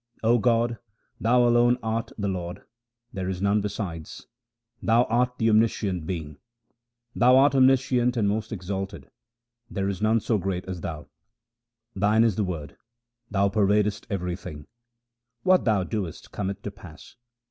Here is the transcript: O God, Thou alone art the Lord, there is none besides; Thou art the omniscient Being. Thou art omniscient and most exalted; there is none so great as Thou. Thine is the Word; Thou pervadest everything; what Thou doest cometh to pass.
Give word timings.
O 0.23 0.39
God, 0.39 0.79
Thou 1.19 1.47
alone 1.47 1.77
art 1.83 2.11
the 2.17 2.27
Lord, 2.27 2.63
there 3.13 3.29
is 3.29 3.39
none 3.39 3.61
besides; 3.61 4.25
Thou 4.81 5.03
art 5.03 5.37
the 5.37 5.47
omniscient 5.47 6.07
Being. 6.07 6.37
Thou 7.15 7.37
art 7.37 7.53
omniscient 7.53 8.17
and 8.17 8.27
most 8.27 8.51
exalted; 8.51 9.11
there 9.69 9.87
is 9.87 10.01
none 10.01 10.19
so 10.19 10.39
great 10.39 10.65
as 10.65 10.81
Thou. 10.81 11.07
Thine 11.95 12.23
is 12.23 12.35
the 12.35 12.43
Word; 12.43 12.77
Thou 13.29 13.49
pervadest 13.49 14.07
everything; 14.09 14.65
what 15.43 15.65
Thou 15.65 15.83
doest 15.83 16.31
cometh 16.31 16.63
to 16.63 16.71
pass. 16.71 17.15